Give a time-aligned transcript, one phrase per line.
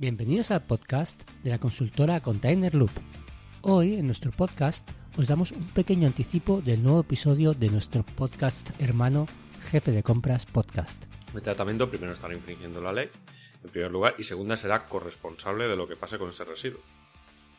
[0.00, 2.92] Bienvenidos al podcast de la consultora Container Loop.
[3.62, 8.70] Hoy en nuestro podcast os damos un pequeño anticipo del nuevo episodio de nuestro podcast
[8.80, 9.26] hermano
[9.72, 11.02] Jefe de Compras Podcast.
[11.34, 13.10] El tratamiento primero estará infringiendo la ley,
[13.64, 16.80] en primer lugar, y segunda será corresponsable de lo que pase con ese residuo.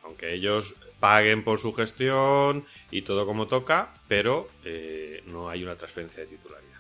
[0.04, 5.76] Aunque ellos paguen por su gestión y todo como toca, pero eh, no hay una
[5.76, 6.79] transferencia de titularidad.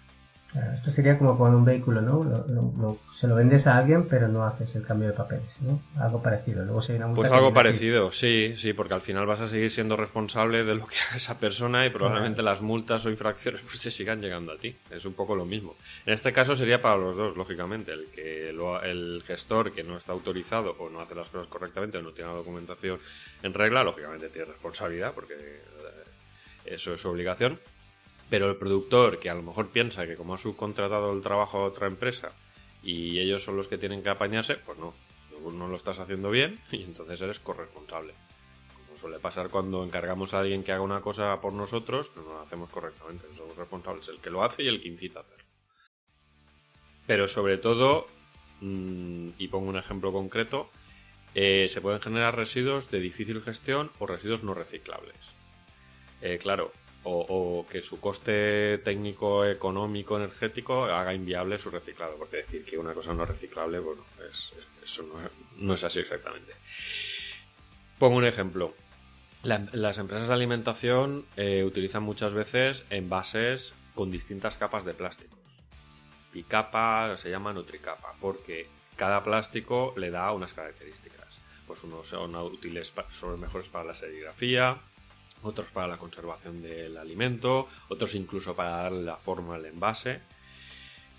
[0.51, 2.23] Claro, esto sería como con un vehículo, ¿no?
[2.23, 5.61] Lo- lo- lo- se lo vendes a alguien, pero no haces el cambio de papeles,
[5.61, 5.79] ¿no?
[6.01, 6.65] Algo parecido.
[6.65, 9.95] Luego se una Pues algo parecido, sí, sí, porque al final vas a seguir siendo
[9.95, 13.91] responsable de lo que haga esa persona y probablemente las multas o infracciones pues te
[13.91, 14.75] sigan llegando a ti.
[14.89, 15.75] Es un poco lo mismo.
[16.07, 17.91] En este caso sería para los dos, lógicamente.
[17.93, 21.99] El que lo- el gestor que no está autorizado o no hace las cosas correctamente
[21.99, 22.97] o no tiene la documentación
[23.43, 25.61] en regla, lógicamente tiene responsabilidad porque eh,
[26.65, 27.59] eso es su obligación.
[28.29, 31.65] Pero el productor que a lo mejor piensa que como ha subcontratado el trabajo a
[31.65, 32.31] otra empresa
[32.83, 34.93] y ellos son los que tienen que apañarse, pues no,
[35.51, 38.13] no, lo estás haciendo bien y entonces eres corresponsable.
[38.73, 42.33] Como suele pasar cuando encargamos a alguien que haga una cosa por nosotros, pues no
[42.33, 45.45] lo hacemos correctamente, somos responsables, el que lo hace y el que incita a hacerlo.
[47.07, 48.05] Pero sobre todo,
[48.61, 50.69] mm, y pongo un ejemplo concreto,
[51.33, 55.17] eh, se pueden generar residuos de difícil gestión o residuos no reciclables.
[56.21, 56.71] Eh, claro,
[57.03, 62.15] o, que su coste técnico, económico, energético haga inviable su reciclado.
[62.17, 65.03] Porque decir que una cosa no es reciclable, bueno, es- eso
[65.57, 66.53] no es, así exactamente.
[67.97, 68.73] Pongo un ejemplo.
[69.43, 75.39] La- las empresas de alimentación eh, utilizan muchas veces envases con distintas capas de plásticos.
[76.33, 81.39] Bicapa se llama Nutricapa, porque cada plástico le da unas características.
[81.65, 84.77] Pues unos son útiles, son mejores para la serigrafía,
[85.43, 90.21] otros para la conservación del alimento, otros incluso para darle la forma al envase.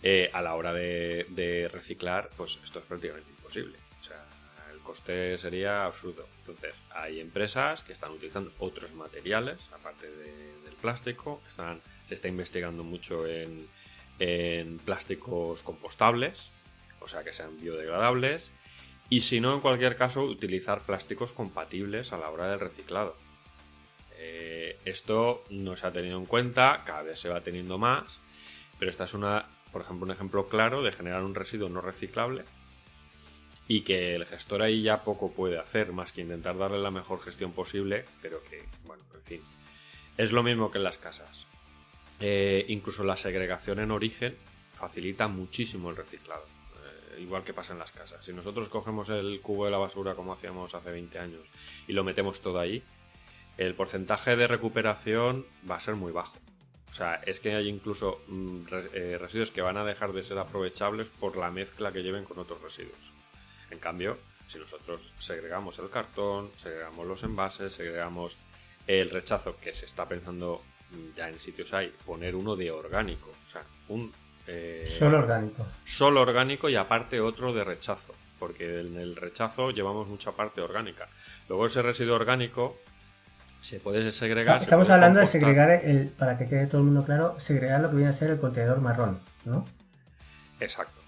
[0.02, 3.76] Eh, a la hora de, reciclar, pues esto es prácticamente imposible.
[4.00, 4.24] O sea,
[4.72, 6.26] el coste sería absurdo.
[6.38, 11.42] Entonces, hay empresas que están utilizando otros materiales, aparte de- del plástico.
[11.46, 16.50] Están, se está investigando mucho en plásticos compostables,
[17.00, 18.50] o sea, que sean biodegradables.
[19.10, 23.16] Y si no, en cualquier caso, utilizar plásticos compatibles a la hora del reciclado.
[24.22, 28.20] Eh, esto no se ha tenido en cuenta, cada vez se va teniendo más,
[28.78, 32.44] pero esta es una, por ejemplo, un ejemplo claro de generar un residuo no reciclable
[33.66, 37.22] y que el gestor ahí ya poco puede hacer más que intentar darle la mejor
[37.22, 39.40] gestión posible, pero que, bueno, en fin,
[40.18, 41.46] es lo mismo que en las casas.
[42.18, 44.36] Eh, incluso la segregación en origen
[44.74, 48.22] facilita muchísimo el reciclado, eh, igual que pasa en las casas.
[48.22, 51.46] Si nosotros cogemos el cubo de la basura como hacíamos hace 20 años
[51.88, 52.82] y lo metemos todo ahí,
[53.66, 56.36] el porcentaje de recuperación va a ser muy bajo.
[56.90, 60.22] O sea, es que hay incluso mm, re- eh, residuos que van a dejar de
[60.24, 62.98] ser aprovechables por la mezcla que lleven con otros residuos.
[63.70, 64.18] En cambio,
[64.48, 68.36] si nosotros segregamos el cartón, segregamos los envases, segregamos
[68.86, 73.30] el rechazo, que se está pensando mm, ya en sitios hay, poner uno de orgánico.
[73.46, 74.12] O sea, un...
[74.48, 75.66] eh, Solo orgánico.
[75.84, 81.08] solo orgánico y aparte otro de rechazo, porque en el rechazo llevamos mucha parte orgánica.
[81.48, 82.78] Luego ese residuo orgánico
[83.60, 84.58] se puede segregar.
[84.58, 87.80] se Estamos puede hablando de segregar, el, para que quede todo el mundo claro, segregar
[87.80, 89.66] lo que viene a ser el contenedor marrón, ¿no?
[90.60, 91.00] Exacto,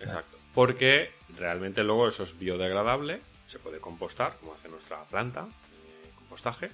[0.00, 0.38] exacto.
[0.54, 6.70] Porque realmente luego eso es biodegradable, se puede compostar, como hace nuestra planta, eh, compostaje.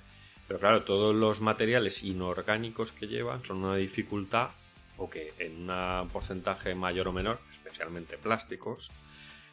[0.47, 4.51] Pero claro, todos los materiales inorgánicos que llevan son una dificultad
[4.97, 8.91] o que en un porcentaje mayor o menor, especialmente plásticos,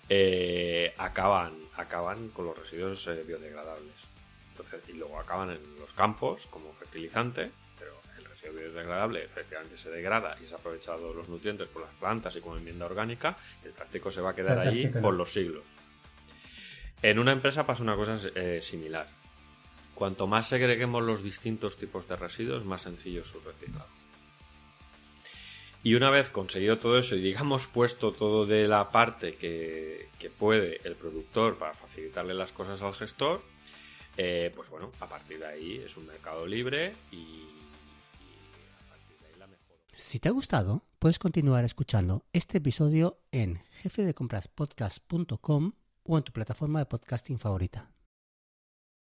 [0.10, 3.94] eh, acaban, acaban con los residuos eh, biodegradables.
[4.58, 9.92] Entonces, y luego acaban en los campos como fertilizante, pero el residuo biodegradable efectivamente se
[9.92, 14.10] degrada y es aprovechado los nutrientes por las plantas y como enmienda orgánica, el plástico
[14.10, 15.02] se va a quedar El ahí plástico no.
[15.04, 15.64] por los siglos.
[17.04, 19.08] En una empresa pasa una cosa eh, similar.
[19.94, 23.86] Cuanto más segreguemos los distintos tipos de residuos, más sencillo es su reciclado.
[25.84, 30.32] Y una vez conseguido todo eso y digamos puesto todo de la parte que, que
[30.32, 33.44] puede el productor para facilitarle las cosas al gestor,
[34.18, 37.48] eh, pues bueno, a partir de ahí es un mercado libre y, y
[38.80, 39.78] a partir de ahí la mejor.
[39.94, 45.74] Si te ha gustado, puedes continuar escuchando este episodio en jefedecompraspodcast.com
[46.04, 47.92] o en tu plataforma de podcasting favorita.